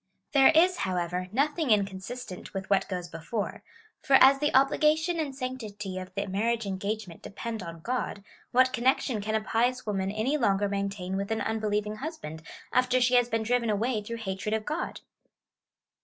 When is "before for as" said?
3.07-4.39